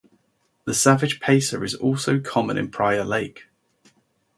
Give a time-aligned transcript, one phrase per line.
[0.65, 3.49] The Savage Pacer is also common in Prior Lake.